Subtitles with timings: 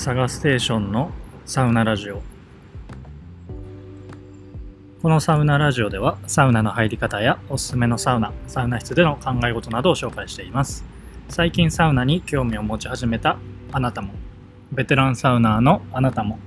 [0.00, 1.10] サガステーションの
[1.44, 2.22] サウナラジオ。
[5.02, 10.86] このサウナラジオではサウナの入り方やおすすめのサウナサウナ室での考え事などを紹介しています。
[11.28, 13.36] 最近サウナに興味を持ち始めた
[13.72, 14.14] あなたも
[14.72, 16.38] ベテランサウナーのあなたも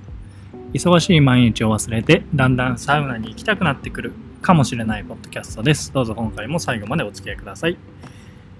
[0.72, 5.92] 忙しい毎日を忘れてだんだんサウナに行きたくなってくるかもしれないポッドキャストです。
[5.92, 7.76] どうぞ今回も最後までお付き合いください。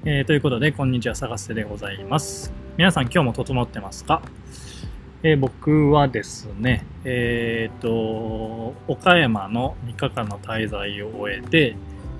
[0.05, 2.53] えー、ということで、こんにちは、探せでございます。
[2.77, 4.23] 皆さん、今日も整ってますか？
[5.27, 11.77] えー、僕はですね、えっ、ー、と、岡山の3日間の滞在を終えて、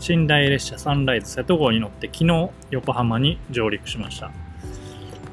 [0.09, 4.31] 寝台列車サンライズ瀬戸号に乗って昨日横浜に上陸しました。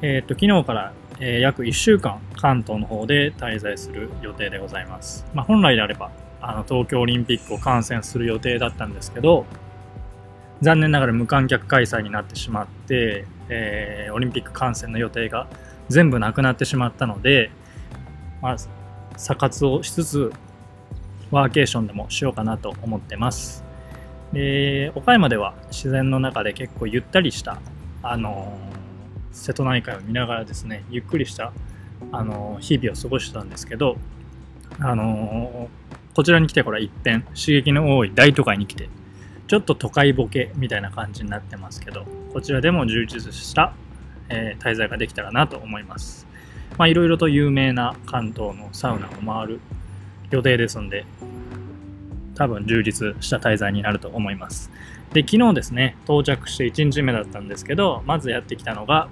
[0.02, 5.24] えっ、ー、と、昨日から、え、約1週間関東の方で滞在する予定でございます。
[5.32, 6.10] まあ、本来であれば、
[6.42, 9.46] あの、東京オリンピックを観戦する予定だったんですけど、
[10.60, 15.46] 残念ながら無観客開催になってしまって、えー、オリンピック観戦の予定が
[15.88, 17.50] 全部なくなってしまったので、
[18.42, 18.56] まあ、
[19.16, 20.32] 査活をしつつ、
[21.30, 23.64] ワーケーションでもしようかなと思ってます。
[24.32, 27.58] で、岡山では自然の中で結構ゆったりした、
[28.02, 28.58] あの、
[29.30, 31.52] 瀬戸内海を見ながらですね、ゆっくりした、
[32.10, 33.96] あの、日々を過ごしてたんですけど、
[34.80, 35.70] あの、
[36.14, 38.88] こちらに来てから一変、刺激の多い大都会に来て、
[39.46, 43.74] ちょっと都会ボケみたいな感じになってますけど、こちらでも充実した、
[44.28, 46.26] えー、滞在ができたらなと思います。
[46.82, 49.60] まあ、いろいろと有名な関東のサウナを回る
[50.30, 51.06] 予定ですんで、
[52.34, 54.68] 多分充実した滞在になると思います。
[55.12, 59.06] で、昨日ですね、到着して1日目だったんですけど、まずやってきたのが、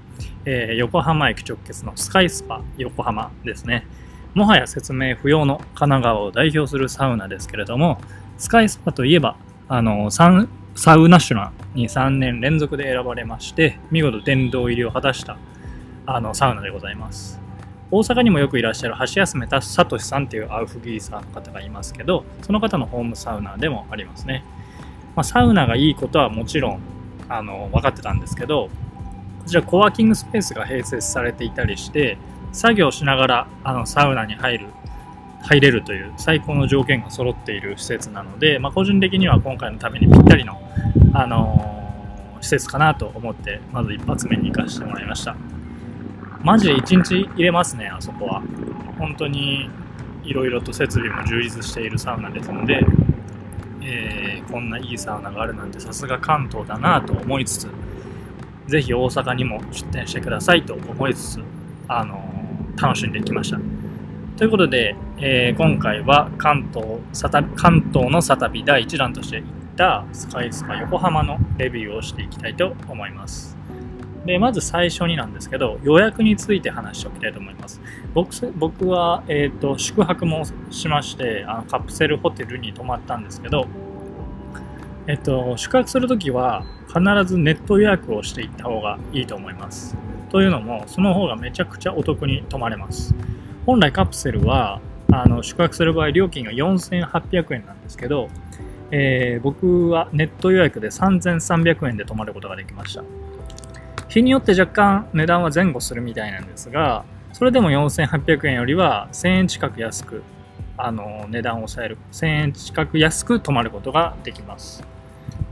[0.46, 3.86] えー、横浜駅直結のスカイスパ横浜ですね。
[4.34, 8.00] もはや説明不要の神奈川を代表するサウナですけれども、
[8.36, 9.36] スカイスパといえば
[9.68, 10.48] あの、サウ
[11.08, 15.38] ナシュナに3年連続で選ばれまして、見事殿堂入りを果たした
[16.06, 17.39] あのサウナでございます。
[17.90, 24.44] 大阪にもよくいらっしゃる橋休めた聡さんっていうアウフギーサーの方がいますけど、その方のホームサウナでもありますね。
[25.16, 26.80] まあ、サウナがいいことはもちろん
[27.28, 28.68] あの分かってたんですけど、
[29.42, 32.16] こちらコワーキングスペースが併設されていたりして、
[32.52, 34.66] 作業しながらあのサウナに入る
[35.42, 40.60] 入れるという最高の条件が揃っている施設なので、まあ、個人的には今回のためにぴったりの、
[41.14, 45.34] あのー、施設かなと思ってまず一発目に行かせてもらいました
[46.42, 48.42] マジで1日入れますねあそこは
[48.98, 49.68] 本当に
[50.24, 52.80] いろいろと設備も充実しているサウナですので、
[53.82, 57.68] えー、こんないいサウナがあるなんてさすが関東だなと思いつつ
[58.68, 61.40] ぜひ大阪にも出店してくださいと思いつつ、
[61.88, 63.58] あのー、楽しんできました
[64.36, 66.86] ということで、えー、今回は関東
[67.56, 73.59] 関東のサタビ第1弾として行ったスカイスカ横浜のレビューをしていきたいと思います。
[74.24, 77.80] でまず最初になんですけど予約について話しておきたいと思います。
[78.14, 83.66] 僕僕は、えーと、宿泊もしましてあのカプセルホテルに泊まったんですけど、
[85.06, 89.96] えっと、宿泊するときは必ずネット予約をしていった方がいいと思います。
[90.28, 93.14] というのもその方がめちゃくちゃお得に泊まれます。
[93.66, 94.80] 本来カプセルは
[95.12, 98.28] あの宿泊する場合料金が4800円なんですけど、
[98.90, 103.04] えー、僕はネット予約で3300円で泊まることができました
[104.10, 110.22] 日によって若干値段は前後するみたいなんですがそれでも4800円よりは1000円近く安く
[110.76, 114.82] あの値段を抑える1000円近く安く泊まることができます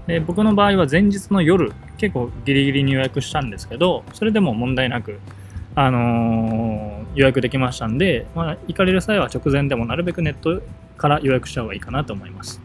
[0.07, 5.21] で僕の場合は前日の夜結構ギリギリに予約したんですけどそれでも問題なく
[5.81, 10.61] あのー、予約できましたんで、まあ、行かれる際は直前でもなるべくネット
[10.97, 12.61] から予約した方がいいかなと思います。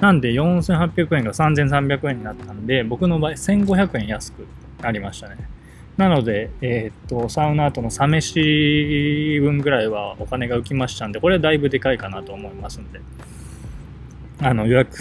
[0.00, 4.46] なんで4800円が3300円になったんで、僕の場合1500円安く
[4.82, 5.36] なりましたね。
[5.96, 13.00] なので、えー、っと、サウナ後のサ飯分ぐらいはお金が浮きましたんで、これはだいぶでかいかなと思いますんで、
[14.40, 14.96] あの予約、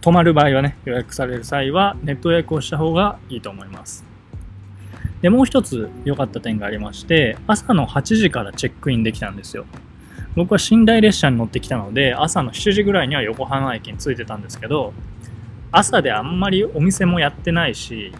[0.00, 4.04] 泊まる場合はね、予約される際はネット予約をした方がいいと思います。
[5.22, 9.64] で、もう一つ良かった点がありまして、朝の8時からチェックインできたんですよ。
[10.36, 14.92] 僕は寝台列車に乗ってきたので、朝の7時ぐらいには横浜駅に着いてたんですけど、
[15.72, 18.12] 朝であんまりお店もやってないし、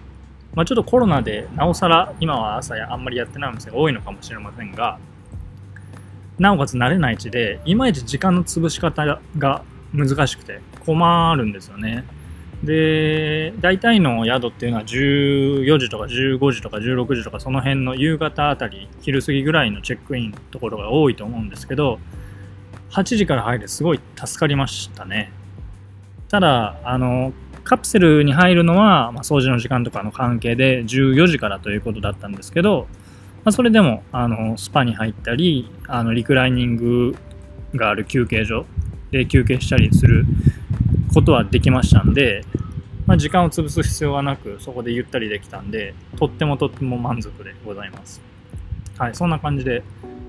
[0.55, 4.99] まあ、ちょっとコロナでなおさら今は朝あんまりやってないお店が多いのかもしれませんが、
[6.39, 9.63] なおかつ慣れない地で、いまいち時間の潰し方が
[9.93, 12.05] 難しくて困るんですよね。
[12.63, 21.99] で、大体の宿っていうのは14時とか15時とか16時とかその辺の夕方あたり、昼過ぎぐらいのチェックインところが多いと思うんですけど、
[22.91, 25.33] 8時から入るすごい助かりましたね。
[26.29, 27.33] ただ、あの、
[27.65, 32.87] カプセルに入るのは、まあ、掃除の時間とかの関係で14時からということだったんですけど、
[33.43, 37.17] まあ、それでもあのスパに入ったりあのリクライニング
[37.75, 38.67] がある休憩所
[39.11, 40.27] で休憩したりする
[41.15, 42.45] ことはできましたんで、
[43.07, 48.21] まあ、時間を潰す必要はなくそこでゆったりできたんでとってもとっても満足でございます。
[48.99, 49.83] はいそんな感じで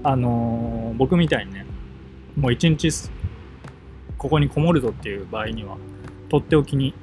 [0.04, 1.66] あのー、僕みたいにね
[2.36, 2.92] もう一日
[4.18, 5.78] ここにこもるぞっていう場合には
[6.30, 6.96] とっておきに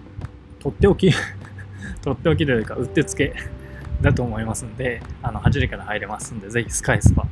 [0.62, 1.11] とっておき
[2.03, 3.35] とっておきというかうってつけ
[4.00, 7.26] だと思いますんであの8時から入れますんでぜひスカイスパ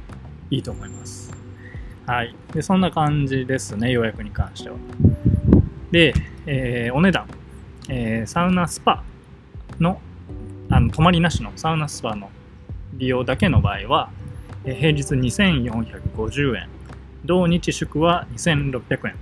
[0.50, 1.32] いいと思います。
[2.06, 2.34] はい。
[2.52, 4.76] でそんな感じですね予約に関しては。
[5.92, 6.12] で、
[6.46, 7.26] えー、お値段、
[7.88, 9.04] えー、サウナスパ
[9.78, 10.00] の
[10.68, 12.30] あの泊まりなしのサウナスパの
[12.94, 14.10] 利用だけの場合は、
[14.64, 16.68] えー、平日2450円
[17.24, 19.14] 同日祝は2600円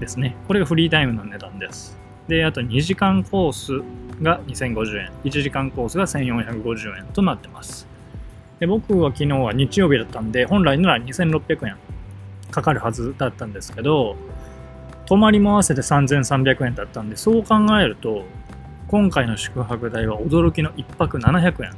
[0.00, 0.34] ですね。
[0.48, 1.99] これがフリータイムの値段です。
[2.30, 3.82] で、あと2時間コース
[4.22, 7.88] が2050円、1時間コースが1450円となってます。
[8.60, 11.76] で僕は昨日は日曜日だったんで、本来なら2600円
[12.52, 14.16] かかるはずだったんですけど、
[15.06, 18.24] 泊まりも合わせて3300円だったんで、そう考えると、
[18.86, 21.72] 今回の宿泊代は驚きの1泊700円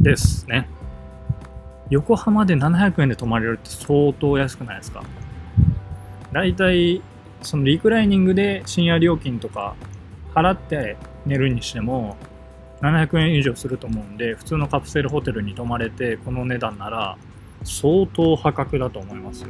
[0.00, 0.68] ですね。
[1.90, 5.04] 横浜で700円で泊まれるって相当安くないですか？
[6.32, 7.02] 大体
[7.42, 9.74] そのリクライニングで深夜料金とか
[10.34, 10.96] 払って
[11.26, 12.16] 寝るにしても
[12.80, 17.16] 700円以上すると思うんで普通のカプセルホテルに泊まれてこの値段なら
[17.64, 19.48] 相当破格だと思いますよ。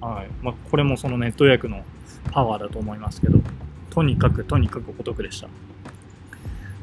[0.00, 1.82] はいまあ、これもそのネット予約の
[2.30, 3.40] パワーだと思いますけど
[3.90, 5.48] とにかくとにかくお得でした。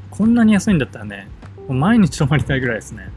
[0.10, 1.28] こんなに安いんだったらね
[1.68, 3.10] もう毎日泊まりたいぐらいですね。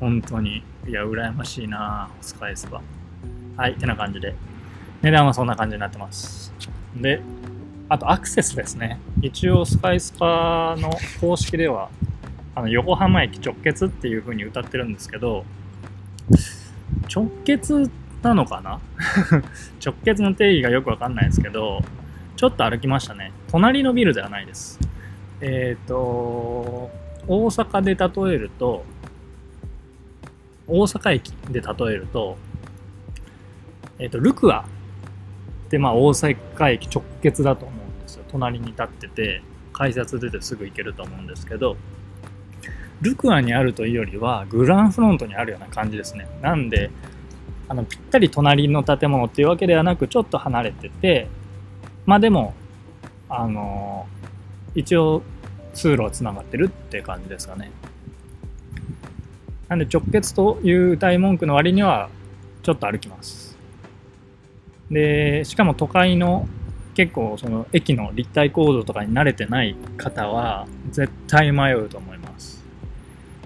[0.00, 0.62] 本当に。
[0.86, 2.82] いや、羨ましいなスカイスパ。
[3.56, 4.34] はい、てな感じで。
[5.04, 6.50] 値段はそんな感じになってます。
[6.96, 7.20] で、
[7.90, 8.98] あとアクセスですね。
[9.20, 10.90] 一応スカイスパの
[11.20, 11.90] 公式では、
[12.54, 15.44] あの横浜駅直結っていう風に歌ってるんですけど、
[17.14, 17.90] 直結
[18.22, 18.80] なのかな？
[19.84, 21.82] 直結の定義がよくわかんないですけど、
[22.36, 23.30] ちょっと歩きましたね。
[23.48, 24.80] 隣のビルではないです。
[25.42, 26.90] えっ、ー、と、
[27.28, 28.86] 大阪で例えると、
[30.66, 32.38] 大阪駅で例えると、
[33.98, 34.64] えっ、ー、と、ルクア
[35.70, 38.24] で、まあ、大阪駅直結だと思うんですよ。
[38.30, 41.76] 隣に立ってて、改札出てすぐ行けると思うんですけど、
[43.00, 46.26] ルクアにあるというよりは、グランフロントにあるような感じですね。
[46.40, 46.90] なんで、
[47.68, 51.28] あの、ぴったり隣の建物っていうわけではなく、ちょっと離れてて、
[52.06, 52.54] まあでも、
[53.28, 54.06] あの
[54.74, 55.22] 一応、
[55.72, 57.70] 通路は繋がってるって感じですかね。
[59.68, 62.10] なんで直結という歌い文句の割には、
[62.62, 63.53] ちょっと歩きます。
[64.94, 66.48] で、しかも都会の
[66.94, 72.64] 結構その駅の立体構造とかに慣れてない方は絶対迷うと思います。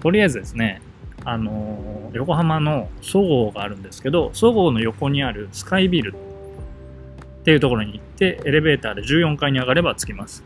[0.01, 0.81] とりあえずですね、
[1.25, 10.43] あの横浜のそごうがあるんですけど、そごうの横にあるスカイビルっていうところに行って、エレベーターで14階に上がれば着きます。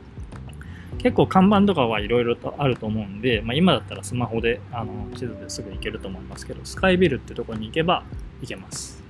[1.00, 8.03] 結構看板とかはいろいろとあると思うんで、まあ、今だったらスマホであの地図ですぐ行けると思いますけど、スカイビルってとこに行けば
[8.39, 9.03] 行けます。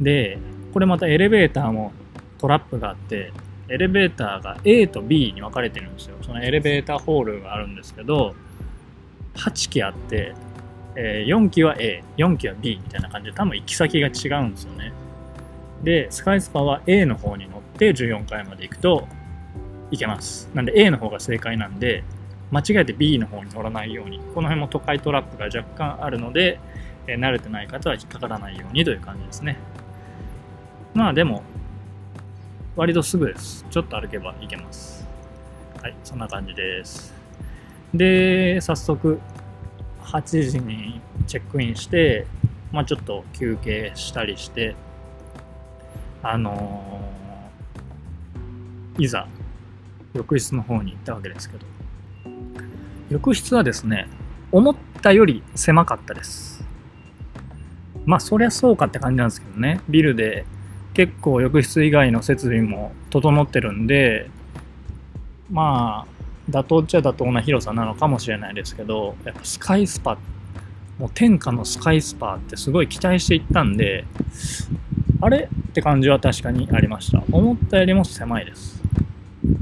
[0.00, 0.38] で、
[0.76, 1.90] これまたエレベーターも
[2.36, 3.32] トラップがあって、
[3.70, 6.18] エレベーターが A と B に分かれてるんですよ。
[6.20, 8.34] そのエレベーターホールがあるんですけど、
[9.36, 10.34] 8機あって、
[10.94, 14.92] えー、4機は A、4機は B みたいな感じで多分行き先が違うんですよね。
[15.82, 19.08] で、スカイスパは A の方に乗って14階まで行くと
[19.90, 20.50] 行けます。
[20.52, 22.04] なんで A の方が正解なんで、
[22.50, 26.60] 間違えて B の方に乗らないように、この辺も都会トラップが若干あるので、
[27.06, 29.56] えー、慣れてない方は引っかからないようにという感じですね。
[30.96, 31.42] まあでも、
[32.74, 33.66] 割とすぐです。
[33.68, 35.06] ちょっと歩けば行けます。
[35.82, 37.12] はい、そんな感じです。
[37.92, 39.20] で、早速、
[40.00, 42.26] 8時にチェックインして、
[42.72, 44.74] まあちょっと休憩したりして、
[46.22, 49.28] あのー、いざ、
[50.14, 51.66] 浴室の方に行ったわけですけど、
[53.10, 54.08] 浴室はですね、
[54.50, 56.64] 思ったより狭かったです。
[58.06, 60.46] まあそりゃそうかって感じなんですけどね、ビルで
[60.96, 64.30] 結構浴室以外の設備も整ってるんで、
[65.50, 70.16] まあ、妥当っちゃ妥当な広さなのかもしれないですけど、やっぱスカイスパ、
[70.98, 74.06] もう天下のスカイスパってすごい期待していったんで、
[75.20, 77.22] あれって感じは確かにありました。
[77.30, 78.82] 思ったよりも狭いです。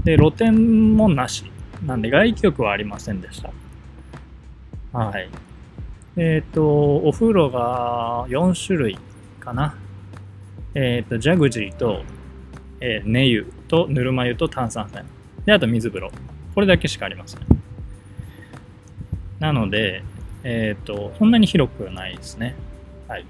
[0.04, 1.50] で、露天もなし。
[1.84, 3.50] なんで外気浴はありませんでした。
[4.96, 5.28] はい。
[6.16, 8.98] えっ、ー、と、お風呂が4種類
[9.40, 9.74] かな。
[10.74, 12.02] えっ、ー、と、ジャグジーと、
[12.80, 15.04] えー、寝湯とぬるま湯と炭酸泉。
[15.44, 16.10] で、あと水風呂。
[16.54, 17.40] これだけしかありません。
[19.38, 20.02] なので、
[20.42, 22.54] えっ、ー、と、そんなに広くないですね。
[23.08, 23.26] はい。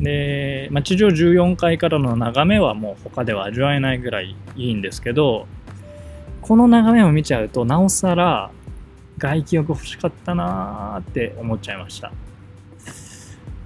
[0.00, 5.46] で、まあ、地上14階からの眺めはもう他では味わえないぐらいいいんですけど、
[6.42, 8.50] この眺めを見ちゃうと、なおさら
[9.18, 12.12] 外気浴欲しかったなーって思っちゃいました。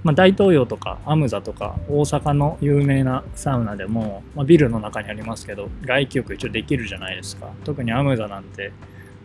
[0.04, 7.50] まあ、大東洋とかアムザとか大阪の有名なサウナでも、まあ、ビルの中にありますけど外気浴一応できるじゃないですか。
[7.64, 8.72] 特にアムザなんて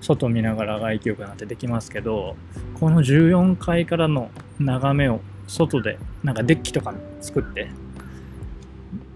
[0.01, 2.35] 外見ながら外気浴なんてできますけど
[2.79, 4.29] この14階からの
[4.59, 7.69] 眺めを外でなんかデッキとか作って、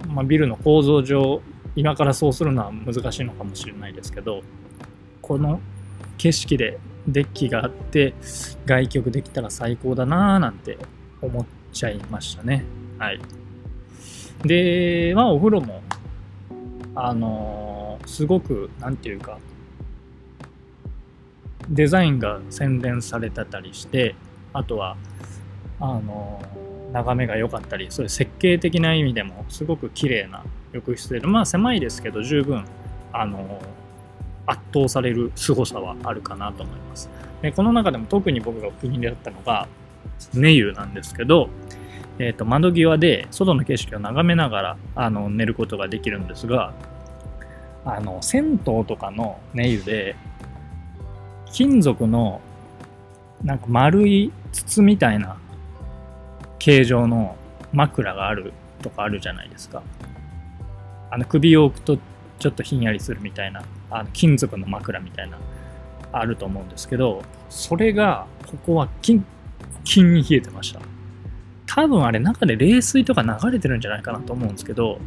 [0.08, 1.42] まあ、ビルの構造上
[1.76, 4.42] 今からそうするのは難しいのかもしれないですけど
[5.22, 5.60] この
[6.18, 8.14] 景色でデッキがあって
[8.66, 10.78] 外気浴できたら最高だなーなんて
[11.22, 12.64] 思っちゃいましたね。
[12.98, 13.20] はい。
[14.44, 15.82] でまあお風呂も
[16.96, 19.38] あのー、すごく何て言うか
[21.70, 24.16] デザインが洗練されてたりして
[24.52, 24.98] あとは
[25.80, 26.42] あの
[26.92, 32.66] 眺めが良かったりそういう設計的な意味でもすごく綺麗な浴室でまあ狭いですけど十分
[33.14, 33.62] あの
[34.46, 37.10] 圧倒される凄さはあるかなと思います。
[37.42, 39.68] でこの中でも特に僕がお気に入りだったのが
[40.34, 41.50] 寝湯なんですけど、
[42.20, 46.74] えーと、窓際で外の景色を眺めながらあの寝ることができるんですが
[47.86, 50.16] あの銭湯とかの寝湯で
[51.52, 52.42] 金属の
[53.44, 55.38] なんか丸い筒みたいな
[56.60, 57.36] 形状の
[57.74, 59.82] 枕があるとかあるじゃないですか。
[61.10, 61.98] あの首を置くと
[62.40, 65.38] ちょっとひんやりするみたいなあの金属の枕みたいな
[66.14, 69.26] あると思うんですけどそれがここは金
[69.84, 70.82] 金に冷えてました。
[71.66, 75.00] 多分あれ中で冷水とか流れてるんじゃないかなと思うんですけど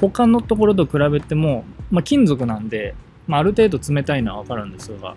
[0.00, 2.96] 他のところと比べても、まあ、金属なんで、
[3.28, 5.14] まあ、ある程度冷たいのはわかるんですが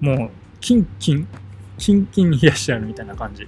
[0.00, 1.28] もうキンキン
[1.76, 3.46] キンキンに冷やしてあるみたいな感じ。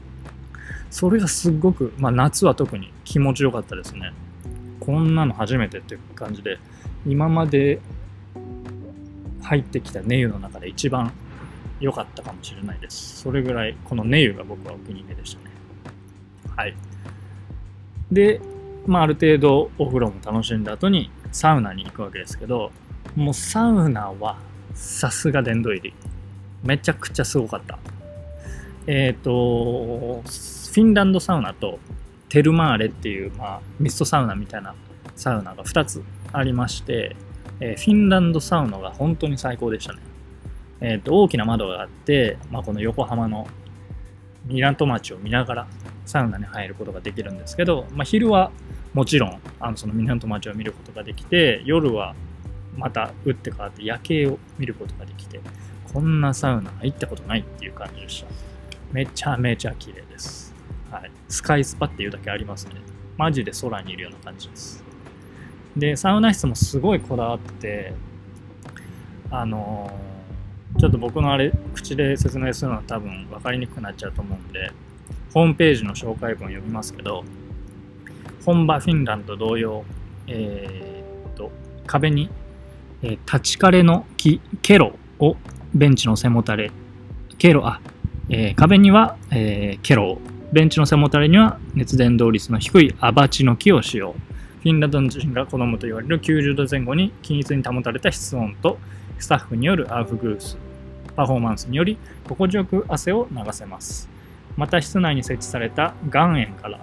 [0.91, 4.13] それがすっごく、まあ、夏は特に気持ちよかったですね。
[4.81, 6.59] こんなの初めてっていう感じで
[7.07, 7.81] 今まで
[9.43, 11.13] 入ってきたネ湯の中で一番
[11.81, 13.23] 良かったかもしれないです。
[13.23, 15.51] それぐらいこのネ湯が僕はお気に入りでしたね。
[16.57, 16.75] はい。
[18.11, 18.41] で、
[18.87, 22.71] まあ、ある程度お風呂も楽しんだ後にサウナに行くわけですけど
[23.17, 24.39] もうサウナは
[24.75, 25.95] さすが殿堂入り。
[26.63, 27.79] めちゃくちゃすごかった。
[28.87, 31.79] えっ、ー、とフィンランドサウナと
[32.29, 34.75] テルマーレっていう、まあ、ミストサウナみたいな
[35.15, 36.03] サウナが2つ
[36.33, 37.17] ありまして、
[37.61, 40.01] えー、フィンランドサウナが本当に最高でしたね。
[40.81, 43.47] えーと、大きな窓があって、まあ、この横浜の
[44.47, 45.67] 港町を見ながら
[46.05, 48.53] サウナに入ることができるんですけど、まあ、昼は
[48.95, 52.15] もちろんあのその港町を見ることができて夜は
[52.77, 55.41] また打って変わって夜景を見ることができて
[55.93, 58.29] こんなサウナ入ったことないっていう感じでした
[58.93, 60.47] めちゃめちゃ綺麗です
[60.91, 62.75] はい、スカイスパっていうだけありますね。
[63.17, 64.85] マジで空にいるような感じです。
[65.77, 67.93] で、サウナ室もすごいこだわって、
[69.31, 70.16] あのー、
[70.79, 74.71] ちょっと僕のあれ、口で説明するのは多分分かりにくくなっちゃうと思うんで、
[75.33, 77.25] ホームページの紹介文を読みますけど、
[78.45, 79.85] 本場フィンランド同様、
[80.27, 81.51] えー、っと、
[81.87, 82.29] 壁に、
[83.03, 85.37] えー、立ち枯れの木、ケロを
[85.75, 86.71] ベンチの背もたれ、
[87.39, 87.81] ケロ、あ、
[88.29, 90.19] えー、壁には、えー、ケロを
[90.53, 94.13] ベンチの背もたれには熱伝導率の低いアバチの木を使用。
[94.13, 98.79] フィンランド人が好むと言われる90度前後に均一に保たれた室温と
[99.19, 100.59] スタッフによるアウフグース、
[101.17, 104.09] パフォーマンスにより心地よく汗を流せます。
[104.57, 106.81] また室内に設置された岩塩から、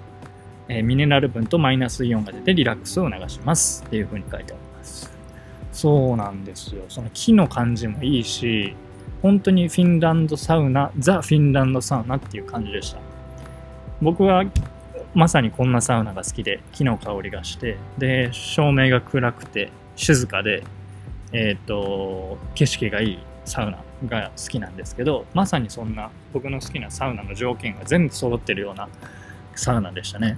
[0.68, 5.12] えー、ミネラル分とマイナスイオンが出てリラックスを促しますっていう風に書いてあります。
[5.72, 6.84] そうなんですよ。
[6.90, 8.76] その木の感じもいいし、
[9.22, 13.00] 本当にフィンランドサウナ、ザ・フィンランドサウナっていう感じでした。
[14.02, 14.44] 僕は
[15.14, 20.64] まさにこんなサウナが好きで木の香りがしてで照明が暗くて静かで
[21.32, 28.90] えっ、ー、と景色がいいサウナが好きなんですけどまさにそんな僕の好きなサウナの条件が全部揃ってるような
[29.56, 30.38] サウナでしたね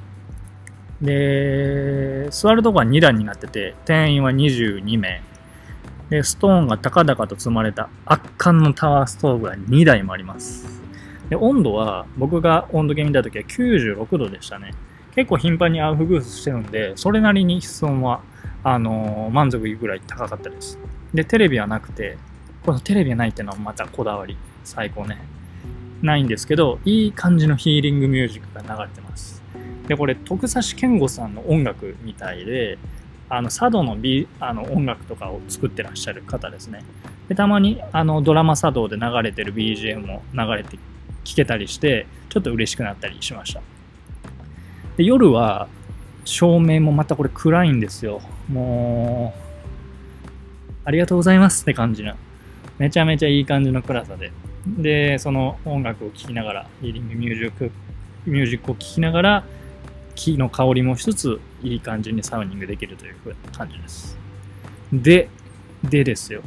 [1.01, 5.21] で座るとこは2段になってて定員は22名
[6.09, 10.75] でストーンが高々と積まれた圧巻のタワーストーブが2台もあります
[11.29, 14.73] で、温度は、僕が温度計見た時は96度でしたね。
[15.15, 18.21] 結構頻繁にアウフグースしてるんで、それなりに室温は、
[18.63, 20.77] あのー、満足いくらい高かったです。
[21.13, 22.17] で、テレビはなくて、
[22.65, 24.37] このテレビがないっていうのはまたこだわり。
[24.63, 25.19] 最高ね。
[26.01, 29.43] ないんですけど、いい感じのヒーリングミュージックが流れてます。
[29.87, 32.77] で、これ、徳指健吾さんの音楽みたいで、
[33.29, 36.83] あの、佐渡のビあの音楽とかを作ってらっしゃる方ですね。
[37.27, 40.77] で、たまに、あの、ドラマ佐渡で流れてる BGM も流れて
[41.25, 43.61] 聞けたりしてちょっと嬉しくなったりしました
[44.95, 45.67] で夜は
[46.23, 50.29] 照明もまたこれ暗いんですよもう
[50.85, 52.15] ありがとうございますって感じの
[52.77, 54.31] めちゃめちゃいい感じの暗さで。
[54.67, 57.71] でその音楽を聴きながらヒーリングミュージック
[58.25, 59.43] ミュージックを聴きながら
[60.15, 63.15] 木の香りも一ついい感じにサウニングできるという
[63.55, 64.17] 感じです。
[64.91, 65.29] で
[65.83, 66.41] でですよ、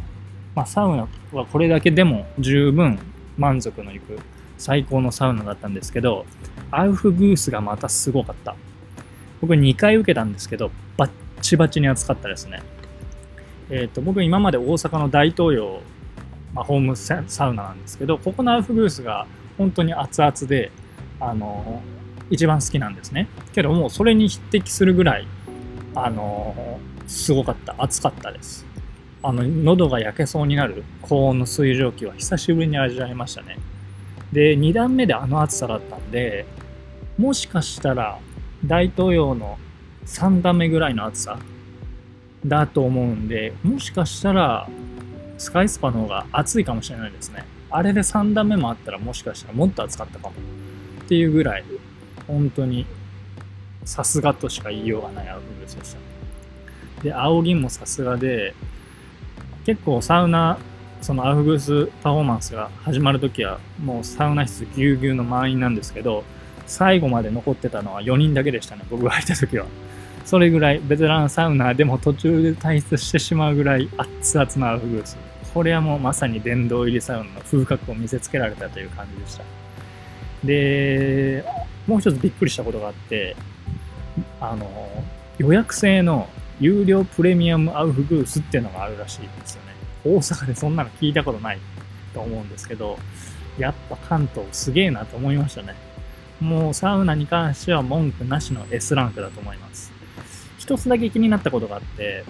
[0.54, 2.98] まあ、サウナはこれだけでも十分
[3.36, 4.18] 満足のいく
[4.56, 6.26] 最高のサウナだったんですけど
[6.72, 8.56] アウフグースがまたすごかった。
[9.40, 12.62] 僕2回受けたんですけどバッチバチに暑かったですね。
[13.70, 15.80] えっ、ー、と僕今まで大阪の大東洋、
[16.54, 17.16] まあ、ホームサ
[17.48, 19.26] ウナなんですけどここのアウフグースが
[19.56, 20.70] 本当に熱々で
[21.20, 21.82] あの
[22.30, 23.28] 一番好きなんですね。
[23.52, 25.26] けどもうそれに匹敵するぐらい
[25.94, 27.74] あのすごかった。
[27.78, 28.66] 暑かったです。
[29.22, 33.58] あの喉が焼けそうになる高温の水蒸気は久しぶりに味わいましたね。
[34.32, 36.46] で2段目であの暑さだったんで
[37.18, 38.18] もしかしたら
[38.64, 39.58] 大東洋の
[40.06, 41.38] 3段目ぐらいの暑さ
[42.44, 44.68] だと思うんでもしかしたら
[45.38, 47.44] スカイスパの方が暑いかもしれないですね。
[47.70, 50.34] あれで3段目もあったらもしかしたらもっと暑かったかも
[51.04, 51.64] っていうぐらい
[52.26, 52.86] 本当に
[53.84, 57.02] さすがとしか言いようがないアウフグースでした。
[57.02, 58.54] で青銀もさすがで
[59.64, 60.58] 結構サウナ
[61.00, 66.24] そのアウフグースパフォーマンスが始まるときはもうサウナ室ぎゅうぎゅうの満員なんですけど
[66.66, 69.66] 最後まで残ってたのは4人だけでしたね僕が入った時は。
[70.24, 75.16] それぐらいベテランサウナーでも途中で退出してしまうぐらい熱々のアウフグース。
[75.54, 79.44] これはもうまさに殿堂入りサウナの風格を見せつけられたという感じでした。
[80.44, 81.44] で
[81.86, 83.34] もう一つびっくりしたことがあって
[84.40, 84.68] あの
[85.38, 86.28] 予約制の
[86.60, 89.68] 有料プレミアムアウフグースっていうのがあるらしいんですよね。
[90.04, 91.58] 大阪でそんなの聞いたことない
[92.14, 92.98] と思うんですけど
[93.58, 95.74] やっぱ関東すげえなと思いましたね。
[96.40, 99.92] もうサウナに関しては文句なしの S ランクだと思います。
[100.58, 102.24] 一つだけ気になったことがあって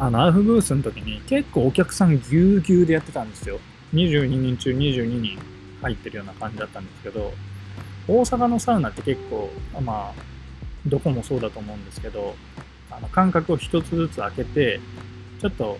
[0.00, 3.58] あのアウフグースの時に結構お客さんぎゅうぎゅうでやってたんですよ。
[3.94, 5.38] 22人中22人
[5.82, 7.32] 入ってるような感じだったんですけど
[8.06, 10.22] 大阪のサウナって結構まあ
[10.86, 12.36] どこもそうだと思うんですけど
[12.90, 14.80] あの間隔を一つずつ開けて
[15.40, 15.78] ちょっと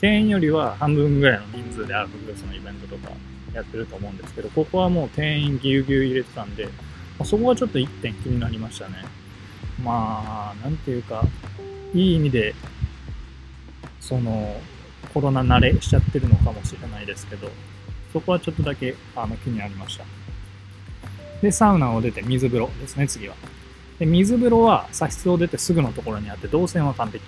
[0.00, 3.10] 定員よりは半分ぐらいの人数でアルフグースのイベントとか
[3.54, 6.70] やってると思うんですけどここはもう定員ぎゅうぎゅう入れてたんで、ま
[7.20, 8.96] あ、そこはちょっと一点気になりましたね。
[9.82, 11.24] まあなんていうか
[11.94, 12.54] いい意味で
[14.08, 14.60] その
[15.12, 17.48] コロナ慣れしちゃってるのかもしれないですけど
[18.12, 20.04] そこはちょっとだけあの気になりました
[21.44, 23.34] で、サウナを出て水風呂ですね、次は。
[23.98, 27.22] で、水風呂は茶室を出てすぐのところにあって、動線は完璧。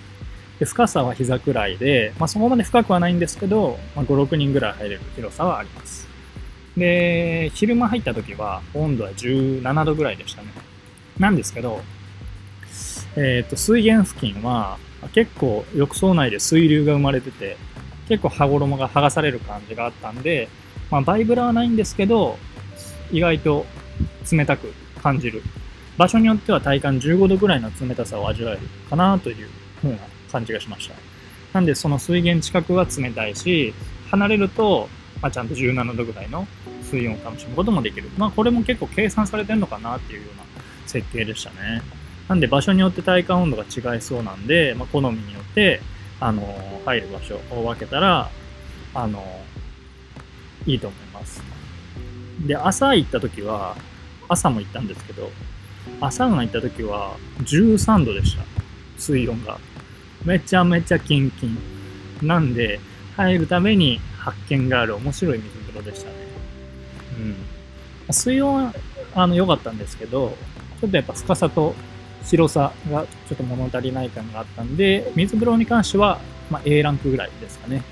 [0.59, 6.07] で、深さは膝くらいで、まあ、そこまで深くはないんですけど、まあ、5、6人ぐらい入れる広さはあります。
[6.75, 10.47] で、昼間入った時は温度は17度ぐらいでしたね。
[11.19, 11.81] なんですけど、
[13.15, 14.79] えっ、ー、と、水源付近は
[15.13, 17.57] 結構浴槽内で水流が生まれてて、
[18.07, 20.49] 結構羽衣が剥がされる感じがあったんで、
[20.89, 22.37] まあ、バイブラはないんですけど、
[23.11, 23.65] 意外と
[24.31, 25.41] 冷たく感じる。
[25.97, 29.49] 場所によっては体感15度ぐらいの冷たさを味わえるかなという
[29.81, 29.99] 風な
[30.31, 30.95] 感じがしました。
[31.53, 33.73] なんでその水源近くは冷たいし、
[34.09, 34.89] 離れると、
[35.21, 36.47] まあ、ちゃんと17度ぐらいの
[36.83, 38.09] 水温を楽しむこともできる。
[38.17, 40.43] まあこれも結構計算されてるのかなっていうような
[40.85, 41.81] 設計でしたね。
[42.27, 45.81] なんで場所によって体感温度が違いそうなんで、まあ、好みによって、
[46.19, 46.43] あの、
[46.85, 48.29] 入る場所を分けたら、
[48.93, 49.23] あの、
[50.65, 51.41] いいと思います。
[52.45, 53.77] で、朝行った時は、
[54.27, 55.29] 朝も行ったんですけど、
[56.01, 58.43] 朝ウナ行った時は13度でした。
[58.97, 59.57] 水温が。
[60.25, 61.57] めちゃめちゃキンキン。
[62.21, 62.79] なんで、
[63.15, 66.15] 入るために発見がある面白い水風呂でしたね。
[68.07, 68.13] うん。
[68.13, 68.73] 水温は
[69.15, 70.37] あの良かったんですけど、
[70.81, 71.73] ちょっとやっぱ深さと
[72.23, 77.83] 広さがちょっと物足りない感があったんで、水風呂に関しては、まあ、A ランクぐらいですかね。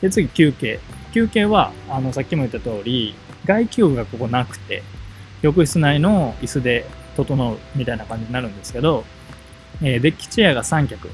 [0.00, 0.80] で、次、休憩。
[1.12, 4.82] 休憩は、あの、さっきも言った通り、外気浴がここなくて、
[5.42, 9.04] 浴室内の椅子で整うみたいな感じになるんですけど、
[9.82, 11.08] えー、デッキチェアが3脚。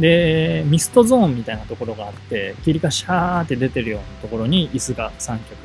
[0.00, 5.56] で、ミストゾーンみたいなところがあって、霧がシャーって出てるようなところに椅子が3脚。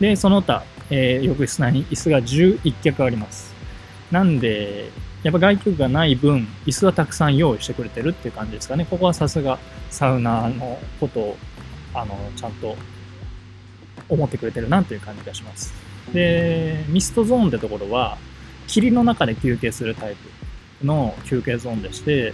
[0.00, 3.57] で、その他、えー、浴室内に椅子が11脚あります。
[4.10, 4.90] なんで、
[5.22, 8.86] やっぱ外気浴がない分、椅子はたくさん用意してくれてるっていう感じですかね。
[8.88, 9.58] ここはさすが
[9.90, 11.36] サウナのことを、
[11.94, 12.76] あの、ちゃんと
[14.08, 15.72] 思ってくれてるなという感じがします。
[16.12, 18.16] で、ミストゾーンってところは、
[18.66, 20.14] 霧の中で休憩するタイ
[20.80, 22.32] プの休憩ゾーンでして、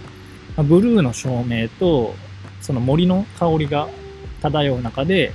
[0.57, 2.15] ブルーの照明と、
[2.61, 3.89] その森の香りが
[4.41, 5.33] 漂う中で、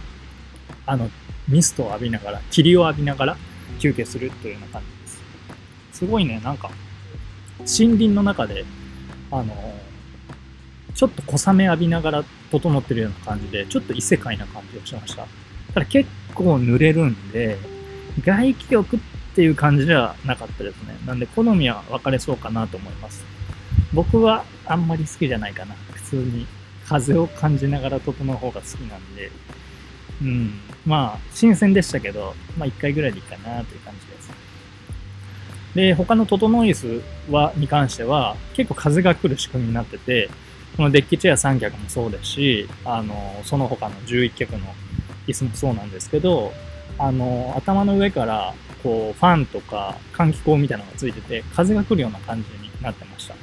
[0.87, 1.11] あの、
[1.49, 3.37] ミストを浴びながら、霧を浴びながら
[3.81, 5.00] 休憩するというような感じ
[6.01, 6.07] す。
[6.07, 6.71] ごいね、なんか、
[7.59, 8.65] 森林の中で、
[9.31, 9.55] あの、
[10.95, 15.27] ちょっと小雨浴びながら整ってるような感じで、ちょっと異世界な感じがしました。
[15.75, 17.59] ただ結構濡れるんで、
[18.25, 19.01] 外気浴っ
[19.35, 20.97] ていう感じではなかったですね。
[21.07, 23.25] なんで好みは分かれそうかなと思います。
[23.93, 25.75] 僕はあんまり好きじゃないかな。
[25.93, 26.47] 普通に
[26.87, 29.31] 風を感じながら整う方が好きなんで、
[30.23, 30.61] うん。
[30.85, 34.40] まあ、新鮮でしたけど、まあ一回ぐらいでいいかなという感じです。
[35.75, 40.29] で、他の整い椅子は、に関しては、結構風が来る仕組みになってて、
[40.77, 44.61] このデッキチェア3脚もそうですし、あの、その他の11脚の
[45.27, 46.53] 椅子もそうなんですけど、
[46.99, 53.35] あの、頭の上から、こう、ファンとか換気口みたいなのがついてて、風が来るような感じになってました。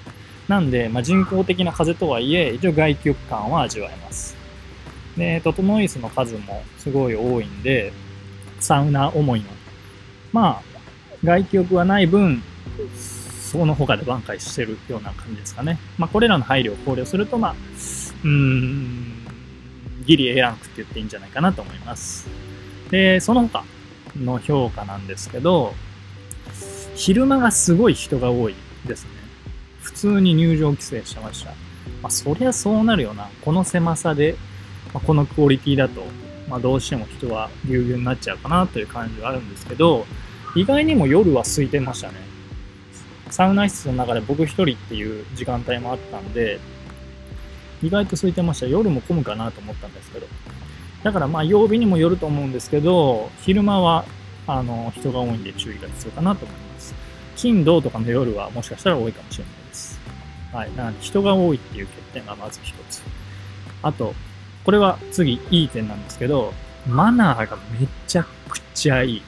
[0.47, 4.35] なんで、まあ、人工的な風とはいえ、一応外気浴感は味わえます。
[5.17, 7.91] で、整い椅子の数もすごい多いんで、
[8.59, 9.45] サウナ思いの。
[10.31, 10.76] まあ、
[11.27, 12.41] 外気浴はない分、
[13.41, 15.77] その他で挽回してるような感じですかね。
[15.97, 17.55] まあ、これらの配慮を考慮すると、まあ、
[18.23, 19.25] うん、
[20.05, 22.29] ギリ A ランクって言っていいんじゃないかなと思います。
[22.91, 23.65] で、その他
[24.17, 25.73] の評価なんですけど、
[26.95, 29.09] 昼間がすごい人が多いですね。
[29.81, 31.51] 普通に入場規制してました。
[32.01, 33.29] まあ、そりゃそうなるよな。
[33.43, 34.35] この狭さで、
[34.93, 36.05] まあ、このクオリティだと、
[36.47, 40.05] まあ、どうしても人はぎゅうぎゅうになっちゃうかなという感じはあるんですけど、
[40.57, 42.15] 意外にも夜は空いてましたね。
[43.29, 46.59] サウナ室の中で僕一人っていう時間帯もあったんで、
[47.83, 48.65] 意外と空いてました。
[48.65, 50.25] 夜も混むかなと思ったんですけど。
[51.03, 54.05] だからまあ曜日にもよると思うんですけど、昼間は
[54.47, 56.95] あの人が多いんで注意が必要かなと思います。
[57.35, 59.99] 金、土とかの夜はもしかしたら多いかもしれないです。
[60.51, 60.75] はい。
[60.75, 63.03] なので人が多いっていう欠点がまず一つ。
[63.83, 64.15] あと、
[64.65, 66.51] これは次いい点なんですけど、
[66.87, 69.21] マナーがめちゃくちゃいい。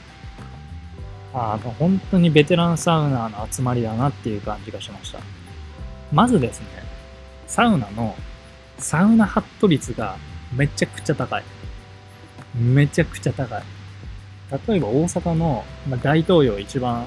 [1.34, 5.20] あの、本当にベテランサウナーの集まりだなっていう感じがしました。
[6.12, 6.68] まずですね、
[7.48, 8.16] サウナの
[8.80, 10.18] サウナハット率が
[10.56, 11.44] めちゃくちゃ高い。
[12.56, 13.64] めちゃくちゃ高い。
[14.68, 17.06] 例えば大阪の、ま、大東洋一番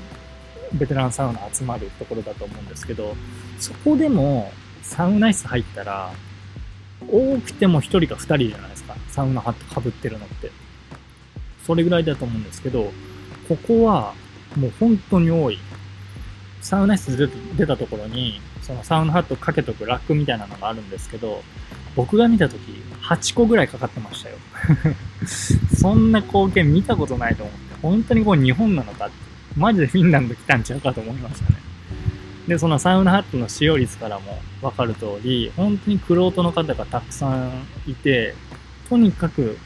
[0.74, 3.16] ベテランサウナ集まるところだと思うんですけど、
[3.58, 6.12] そこでもサウナ室入ったら、
[7.10, 8.94] 多くても1人か2人じゃないですか。
[9.08, 10.52] サウナハット被ってるのって。
[11.66, 12.92] それぐらいだと思うんですけど、
[13.56, 14.14] ここは
[14.56, 15.58] もう本当に多い。
[16.62, 21.42] サウナ室出たところに、そのサウナハットかけとくラックみたいなのがあるんですけど、
[21.94, 22.60] 僕が見たとき、
[23.02, 24.36] 8個ぐらいかかってましたよ。
[25.74, 29.14] そんな光景見たことないと思って、本当にこう日本なのかって、
[29.56, 31.56] マジでフィンランド来たんちゃうかと思いましたね。
[32.48, 37.50] で、そのサウナハットの使用率からもわかる通り、本当にクロートの方がたくさん
[37.86, 38.34] いて、
[38.88, 39.58] とにかく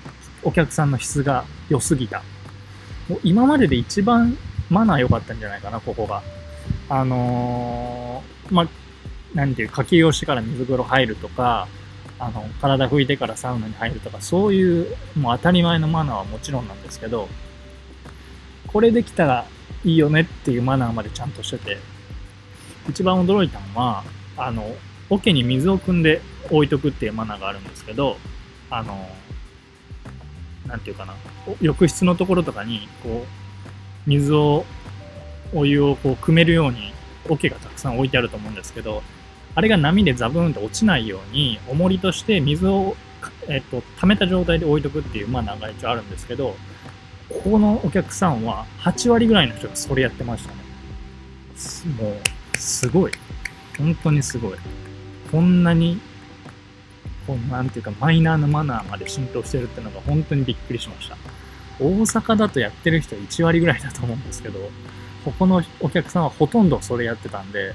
[0.42, 2.22] お客さんの質が良すぎた。
[3.08, 4.36] もう今までで一番
[4.70, 6.22] マナー良かったんじゃないかな、ここが。
[6.88, 8.68] あのー、まあ、
[9.34, 11.68] なんていう、かけをしてから水風呂入るとか、
[12.18, 17.28] あの、体拭いてからサウナに入るとか、そういう、もう当たり前のマナーはもちろんなんですけど、
[18.66, 19.46] これできたら
[19.84, 21.78] いいよねっていうマナーまでちゃんとしてて、
[22.88, 24.04] 一番驚いたのは、
[24.36, 24.74] あの、
[25.10, 28.16] 桶に水を汲んで置いとくっていうマナーがあるんですけど、
[28.70, 29.08] あの、な
[30.74, 31.14] んていうかな、
[31.60, 34.64] 浴室のところとかに、こう、水を、
[35.54, 36.92] お湯をこう汲めるように
[37.28, 39.02] 桶がたくさん置いてあると思うんですけど、
[39.54, 42.96] あれが波でザブーンと落ちないように、重りとして水を、
[43.48, 46.56] えっと、溜めた状態で置いとくっていうマナーが一応あるんですけど、
[47.28, 50.56] ここのお客さんは8割ぐらいの人がそれやってましたね。
[52.00, 53.12] もう、すごい。
[53.78, 54.58] 本当にすごい。
[55.30, 56.00] こんなに、
[57.26, 61.16] こうなんていうかマイナーなマナーまで浸透してるっていうのが本当にびっくりしました。
[61.78, 64.58] 大阪だとやってる人1割ぐらいだと思うんですけど、
[65.24, 67.74] ここのお客さんはほとんどそれやってたんで、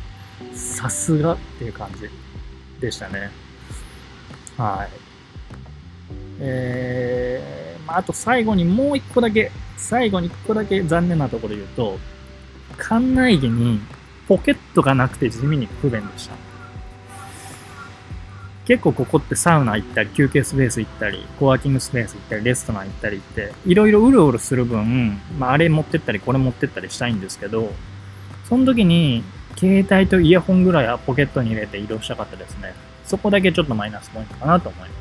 [0.53, 2.09] さすがっていう感じ
[2.79, 3.29] でしたね。
[4.57, 4.89] はい。
[6.39, 11.99] えー、まあ、あと最後にもう一個だけ、最後に一個だけ残念なところ言うと、
[12.77, 13.79] 館内着に
[14.27, 16.50] ポケットがなくて地味に不便でした。
[18.65, 27.73] 結構ここってサウナ行ったり、休憩スペース行ったり、コワーキングスペース行ったり、レストラン行ったりって、いろいろうろうろする分、まあ、あれ持ってったり、これ持ってったりしたいんですけど、
[28.47, 29.23] その時に、
[29.57, 32.73] 携帯とイヤホンぐらいはポケットに入れて移動したかったですね。
[33.05, 34.99] そこだけちょっとマイナスポイントかなと思います。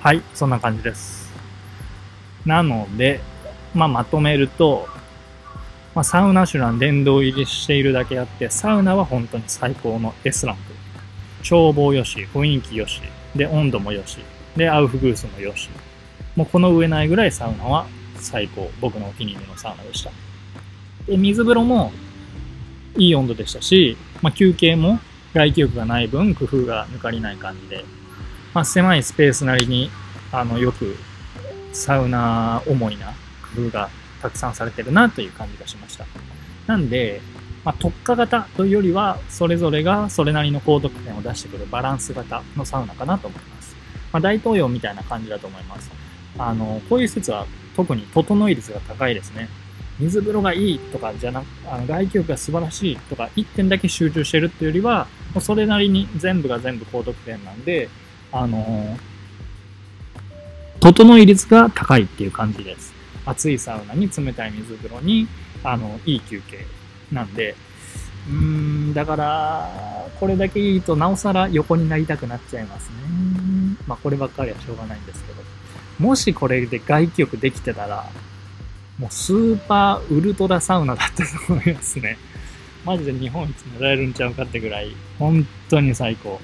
[0.00, 1.32] はい、そんな感じです。
[2.44, 3.20] なので、
[3.74, 4.88] まあ、まとめると、
[5.94, 10.65] まあ、サウナシュラン殿堂入りしているだけあって、サウナは本当に最高の S ラン。
[11.42, 13.00] 眺望よし、雰囲気よし、
[13.34, 14.18] で、温度もよし、
[14.56, 15.68] で、アウフグースもよし。
[16.34, 18.70] もうこの上ないぐらいサウナは最高。
[18.80, 20.10] 僕のお気に入りのサウナでした。
[21.06, 21.92] で、水風呂も
[22.96, 24.98] いい温度でしたし、まあ、休憩も
[25.34, 27.84] 外気浴がない分工夫が抜かりない感じで、
[28.54, 29.90] まあ、狭いスペースなりに
[30.32, 30.96] あのよく
[31.72, 33.12] サウナ思いな
[33.54, 33.90] 工夫が
[34.22, 36.06] たくさんされてるなという感じがしました。
[36.66, 37.20] なんで、
[37.66, 43.74] まあ、特化型というよりは、それぞれがそれなりの高得点を出してくるバランス型のサウナかなと思います。
[44.12, 45.90] まあ、大東洋みたいな感じだと思います。
[46.38, 49.48] あの、こういう施設は特に整い率が高いですね。
[49.98, 57.88] 水風呂がいいとかじゃなく、あの外気浴が素晴らしいとか、1点だけ集中してるっていうよりは、もうそれなりに全部が全部高得点なんで、
[58.30, 58.96] あのー、
[60.78, 62.94] 整い率が高いっていう感じです。
[63.24, 65.26] 暑いサウナに冷たい水風呂に、
[65.64, 66.64] あの、いい休憩
[67.12, 67.54] なんで、
[68.28, 68.34] うー
[68.90, 69.70] ん、だから、
[70.18, 72.94] これだけいいとなおさら横になりたくなっちゃいますね。
[73.86, 75.42] まあ、こればっかりはしょうがないんですけど。
[75.98, 78.04] もしこれで外気浴できてたら、
[78.98, 82.18] もうスーパーウルトラサウナだったと思いますね。
[82.84, 86.40] マジで日本一狙えるんちゃうかってぐらい、本当に最高。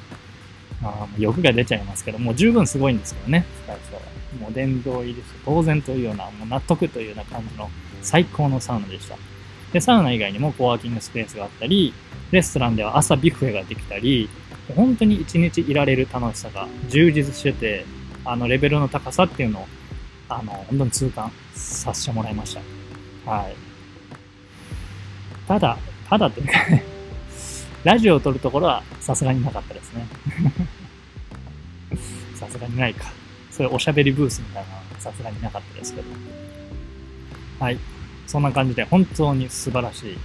[0.82, 4.00] あ、欲が出ちゃいますけど、もう十分すごいんですけどね、スカイスは。
[4.40, 7.70] もう殿堂入りして当然というような、もう納得というような感じの
[8.00, 9.16] 最高のサウナでした。
[9.72, 11.94] で、サウナ以外にもコワーキングスペースがあったり、
[12.30, 14.28] レストランでは朝ビュッフェができたり、
[14.76, 17.84] 本当に一日いられる楽しさが充実してて、
[18.24, 19.66] あのレベルの高さっていうのを、
[20.28, 22.56] あの、本当に痛感させてもらいまし
[23.24, 23.30] た。
[23.30, 23.54] はい。
[25.48, 26.84] ただ、ただっていうかね
[27.84, 30.06] ラジオを撮るところはさすがになかったですね。
[32.36, 33.10] さすがにないか。
[33.50, 36.06] そういうおしゃべりブースみたいなのはさすがになかったですけど。
[37.58, 37.78] はい。
[38.32, 40.18] そんな感じで本当に素晴らしい、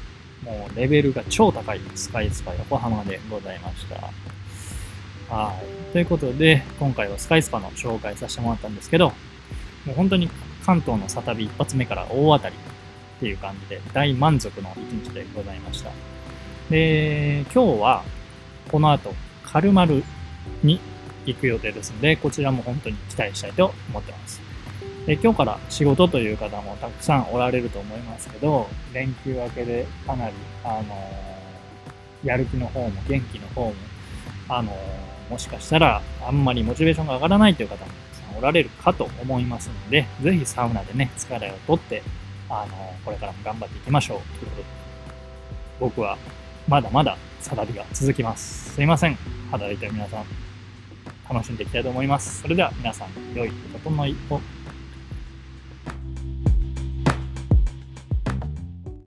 [0.45, 5.35] もうレベルが超高いスカイスパ横浜でございました。
[5.35, 5.91] はい。
[5.91, 9.09] ということで、今回はスカイスパの紹介させてもらったんですけど、
[9.85, 10.29] もう本当に
[10.65, 15.91] 関東のサタビ一発目から大当たりっていう感じで大満足の一日でございました。
[16.69, 18.03] で、今日は
[18.71, 20.01] この後、カルマル
[20.63, 20.79] に
[21.25, 24.46] 行く予定ですので、こちらも本当に期待したいと思ってます。
[25.07, 30.33] で今日から仕事という方もたくさんおられると思いますけど、連休明けでかなり、
[30.65, 30.83] あの、
[32.25, 33.73] やる気の方も元気の方も、
[34.49, 34.75] あの、
[35.29, 37.91] もしかしたらあんまりモチベーションが上がらないという方もたく
[38.27, 42.03] さんおられるかと思いますので、ぜひサウナでね、疲れをとって、
[42.49, 44.67] あの、これからも頑張っていきましょうということで、
[45.79, 46.17] 僕は
[46.67, 48.73] まだまだサラリが続きます。
[48.73, 49.17] すいません。
[49.51, 50.25] 働いてる皆さん、
[51.33, 52.41] 楽しんでいきたいと思います。
[52.41, 54.41] それでは皆さん、良い整いを